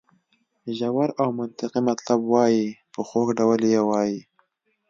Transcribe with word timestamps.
ژور 0.77 1.09
او 1.21 1.27
منطقي 1.39 1.81
مطلب 1.89 2.19
وایي 2.33 2.65
په 2.93 3.01
خوږ 3.07 3.27
ډول 3.39 3.61
یې 3.73 3.81
وایي. 3.89 4.19